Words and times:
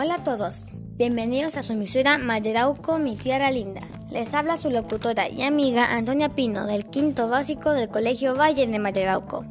Hola 0.00 0.14
a 0.14 0.22
todos, 0.22 0.62
bienvenidos 0.96 1.56
a 1.56 1.62
su 1.64 1.72
emisora 1.72 2.18
Mayerauco, 2.18 3.00
mi 3.00 3.16
tierra 3.16 3.50
linda. 3.50 3.80
Les 4.12 4.32
habla 4.32 4.56
su 4.56 4.70
locutora 4.70 5.28
y 5.28 5.42
amiga 5.42 5.92
Antonia 5.92 6.28
Pino 6.28 6.66
del 6.66 6.84
quinto 6.84 7.28
básico 7.28 7.72
del 7.72 7.88
Colegio 7.88 8.36
Valle 8.36 8.68
de 8.68 8.78
Mayerauco. 8.78 9.44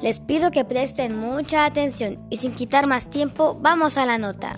Les 0.00 0.18
pido 0.18 0.50
que 0.50 0.64
presten 0.64 1.18
mucha 1.18 1.66
atención 1.66 2.18
y 2.30 2.38
sin 2.38 2.54
quitar 2.54 2.86
más 2.86 3.10
tiempo, 3.10 3.58
vamos 3.60 3.98
a 3.98 4.06
la 4.06 4.16
nota. 4.16 4.56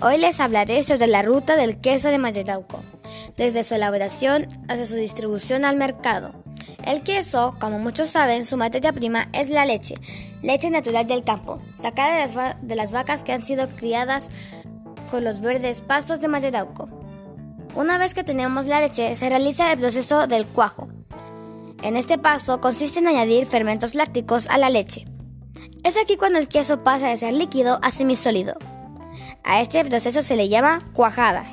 Hoy 0.00 0.18
les 0.18 0.38
hablaré 0.38 0.84
sobre 0.84 1.08
la 1.08 1.22
ruta 1.22 1.56
del 1.56 1.80
queso 1.80 2.10
de 2.10 2.18
Mayerauco, 2.18 2.84
desde 3.36 3.64
su 3.64 3.74
elaboración 3.74 4.46
hasta 4.68 4.86
su 4.86 4.94
distribución 4.94 5.64
al 5.64 5.74
mercado. 5.74 6.30
El 6.86 7.02
queso, 7.02 7.56
como 7.58 7.80
muchos 7.80 8.10
saben, 8.10 8.46
su 8.46 8.56
materia 8.56 8.92
prima 8.92 9.28
es 9.32 9.50
la 9.50 9.66
leche, 9.66 9.96
leche 10.40 10.70
natural 10.70 11.06
del 11.06 11.24
campo, 11.24 11.60
sacada 11.76 12.14
de 12.14 12.32
las, 12.32 12.62
de 12.62 12.76
las 12.76 12.92
vacas 12.92 13.24
que 13.24 13.32
han 13.32 13.44
sido 13.44 13.68
criadas 13.70 14.30
con 15.08 15.24
los 15.24 15.40
verdes 15.40 15.80
pastos 15.80 16.20
de 16.20 16.28
Mayerauco. 16.28 16.88
Una 17.74 17.98
vez 17.98 18.14
que 18.14 18.24
tenemos 18.24 18.66
la 18.66 18.80
leche, 18.80 19.14
se 19.16 19.28
realiza 19.28 19.72
el 19.72 19.78
proceso 19.78 20.26
del 20.26 20.46
cuajo. 20.46 20.88
En 21.82 21.96
este 21.96 22.18
paso 22.18 22.60
consiste 22.60 22.98
en 22.98 23.08
añadir 23.08 23.46
fermentos 23.46 23.94
lácticos 23.94 24.48
a 24.48 24.58
la 24.58 24.70
leche. 24.70 25.06
Es 25.84 25.96
aquí 25.96 26.16
cuando 26.16 26.38
el 26.38 26.48
queso 26.48 26.82
pasa 26.82 27.08
de 27.08 27.16
ser 27.16 27.34
líquido 27.34 27.78
a 27.82 27.90
semisólido. 27.90 28.56
A 29.44 29.60
este 29.60 29.84
proceso 29.84 30.22
se 30.22 30.36
le 30.36 30.48
llama 30.48 30.88
cuajada. 30.92 31.44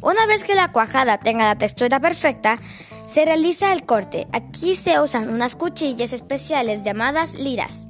Una 0.00 0.26
vez 0.26 0.44
que 0.44 0.54
la 0.54 0.72
cuajada 0.72 1.18
tenga 1.18 1.46
la 1.46 1.58
textura 1.58 2.00
perfecta, 2.00 2.60
se 3.06 3.24
realiza 3.24 3.72
el 3.72 3.84
corte. 3.84 4.26
Aquí 4.32 4.74
se 4.74 5.00
usan 5.00 5.30
unas 5.30 5.56
cuchillas 5.56 6.12
especiales 6.12 6.82
llamadas 6.82 7.34
liras. 7.34 7.88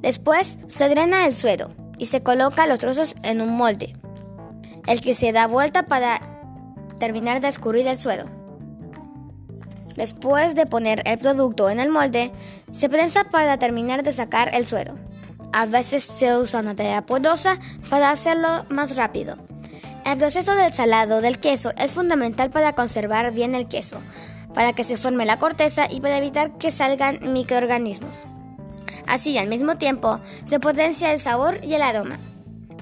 Después 0.00 0.58
se 0.68 0.88
drena 0.88 1.26
el 1.26 1.34
suero 1.34 1.87
y 1.98 2.06
se 2.06 2.22
coloca 2.22 2.66
los 2.66 2.78
trozos 2.78 3.14
en 3.22 3.40
un 3.40 3.56
molde, 3.56 3.96
el 4.86 5.00
que 5.00 5.14
se 5.14 5.32
da 5.32 5.46
vuelta 5.46 5.86
para 5.86 6.20
terminar 6.98 7.40
de 7.40 7.48
escurrir 7.48 7.86
el 7.86 7.98
suero. 7.98 8.26
Después 9.96 10.54
de 10.54 10.66
poner 10.66 11.02
el 11.06 11.18
producto 11.18 11.68
en 11.70 11.80
el 11.80 11.90
molde, 11.90 12.30
se 12.70 12.88
prensa 12.88 13.24
para 13.24 13.58
terminar 13.58 14.04
de 14.04 14.12
sacar 14.12 14.54
el 14.54 14.64
suero. 14.64 14.94
A 15.52 15.66
veces 15.66 16.04
se 16.04 16.36
usa 16.36 16.60
una 16.60 16.76
tela 16.76 17.04
porosa 17.04 17.58
para 17.90 18.10
hacerlo 18.10 18.64
más 18.68 18.96
rápido. 18.96 19.36
El 20.04 20.18
proceso 20.18 20.54
del 20.54 20.72
salado 20.72 21.20
del 21.20 21.40
queso 21.40 21.72
es 21.76 21.92
fundamental 21.92 22.50
para 22.50 22.74
conservar 22.74 23.32
bien 23.32 23.54
el 23.54 23.66
queso, 23.66 23.98
para 24.54 24.72
que 24.72 24.84
se 24.84 24.96
forme 24.96 25.26
la 25.26 25.38
corteza 25.38 25.88
y 25.90 26.00
para 26.00 26.16
evitar 26.16 26.56
que 26.58 26.70
salgan 26.70 27.18
microorganismos. 27.32 28.24
Así, 29.08 29.38
al 29.38 29.48
mismo 29.48 29.78
tiempo, 29.78 30.20
se 30.44 30.60
potencia 30.60 31.12
el 31.12 31.18
sabor 31.18 31.60
y 31.64 31.74
el 31.74 31.82
aroma. 31.82 32.20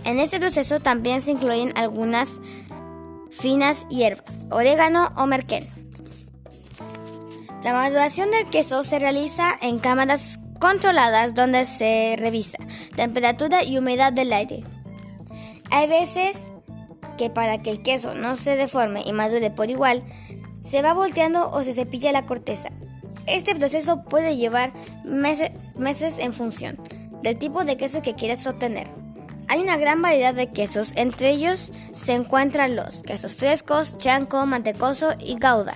En 0.04 0.18
este 0.18 0.40
proceso 0.40 0.80
también 0.80 1.22
se 1.22 1.30
incluyen 1.30 1.72
algunas 1.76 2.40
finas 3.30 3.86
hierbas, 3.88 4.46
orégano 4.50 5.12
o 5.16 5.26
merquén. 5.26 5.66
La 7.62 7.72
maduración 7.72 8.30
del 8.30 8.46
queso 8.50 8.84
se 8.84 8.98
realiza 8.98 9.56
en 9.62 9.78
cámaras 9.78 10.38
controladas 10.60 11.34
donde 11.34 11.64
se 11.64 12.16
revisa 12.18 12.58
temperatura 12.94 13.62
y 13.64 13.78
humedad 13.78 14.12
del 14.12 14.32
aire. 14.32 14.64
Hay 15.70 15.88
veces 15.88 16.52
que 17.18 17.30
para 17.30 17.62
que 17.62 17.70
el 17.70 17.82
queso 17.82 18.14
no 18.14 18.36
se 18.36 18.56
deforme 18.56 19.02
y 19.06 19.12
madure 19.12 19.50
por 19.50 19.70
igual, 19.70 20.02
se 20.60 20.82
va 20.82 20.92
volteando 20.92 21.50
o 21.50 21.62
se 21.62 21.72
cepilla 21.72 22.12
la 22.12 22.26
corteza. 22.26 22.70
Este 23.26 23.54
proceso 23.54 24.04
puede 24.04 24.36
llevar 24.36 24.72
meses, 25.04 25.50
meses 25.76 26.18
en 26.18 26.32
función 26.32 26.78
del 27.22 27.38
tipo 27.38 27.64
de 27.64 27.76
queso 27.76 28.02
que 28.02 28.14
quieres 28.14 28.46
obtener. 28.46 28.88
Hay 29.48 29.60
una 29.60 29.76
gran 29.76 30.02
variedad 30.02 30.34
de 30.34 30.50
quesos, 30.50 30.92
entre 30.96 31.30
ellos 31.30 31.72
se 31.92 32.14
encuentran 32.14 32.76
los 32.76 33.02
quesos 33.02 33.34
frescos, 33.34 33.96
chanco, 33.96 34.44
mantecoso 34.44 35.14
y 35.20 35.36
gouda. 35.36 35.74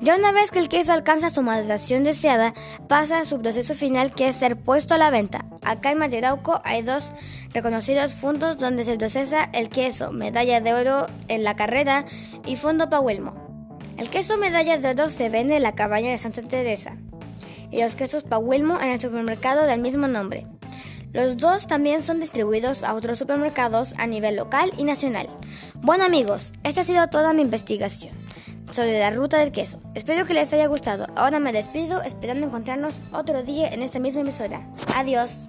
Ya 0.00 0.14
una 0.14 0.30
vez 0.30 0.50
que 0.50 0.58
el 0.58 0.68
queso 0.68 0.92
alcanza 0.92 1.30
su 1.30 1.42
maduración 1.42 2.04
deseada, 2.04 2.54
pasa 2.86 3.18
a 3.18 3.24
su 3.24 3.40
proceso 3.40 3.74
final 3.74 4.12
que 4.12 4.28
es 4.28 4.36
ser 4.36 4.56
puesto 4.56 4.94
a 4.94 4.98
la 4.98 5.10
venta. 5.10 5.46
Acá 5.62 5.90
en 5.90 5.98
Materauco 5.98 6.60
hay 6.64 6.82
dos 6.82 7.12
reconocidos 7.52 8.14
fundos 8.14 8.58
donde 8.58 8.84
se 8.84 8.96
procesa 8.96 9.48
el 9.52 9.70
queso 9.70 10.12
medalla 10.12 10.60
de 10.60 10.74
oro 10.74 11.06
en 11.28 11.44
la 11.44 11.56
carrera 11.56 12.04
y 12.46 12.56
fondo 12.56 12.90
Pahuelmo. 12.90 13.45
El 13.96 14.10
queso 14.10 14.36
medalla 14.36 14.76
de 14.76 14.90
oro 14.90 15.08
se 15.08 15.30
vende 15.30 15.56
en 15.56 15.62
la 15.62 15.74
cabaña 15.74 16.10
de 16.10 16.18
Santa 16.18 16.42
Teresa 16.42 16.96
y 17.70 17.82
los 17.82 17.96
quesos 17.96 18.24
Pahuelmo 18.24 18.78
en 18.80 18.90
el 18.90 19.00
supermercado 19.00 19.66
del 19.66 19.80
mismo 19.80 20.06
nombre. 20.06 20.46
Los 21.12 21.38
dos 21.38 21.66
también 21.66 22.02
son 22.02 22.20
distribuidos 22.20 22.82
a 22.82 22.92
otros 22.92 23.18
supermercados 23.18 23.94
a 23.96 24.06
nivel 24.06 24.36
local 24.36 24.70
y 24.76 24.84
nacional. 24.84 25.28
Bueno 25.80 26.04
amigos, 26.04 26.52
esta 26.62 26.82
ha 26.82 26.84
sido 26.84 27.08
toda 27.08 27.32
mi 27.32 27.40
investigación 27.40 28.14
sobre 28.70 28.98
la 28.98 29.10
ruta 29.10 29.38
del 29.38 29.52
queso. 29.52 29.80
Espero 29.94 30.26
que 30.26 30.34
les 30.34 30.52
haya 30.52 30.66
gustado. 30.66 31.06
Ahora 31.16 31.40
me 31.40 31.52
despido 31.52 32.02
esperando 32.02 32.46
encontrarnos 32.46 32.96
otro 33.12 33.42
día 33.42 33.68
en 33.68 33.80
esta 33.82 33.98
misma 33.98 34.20
emisora. 34.20 34.68
Adiós. 34.94 35.48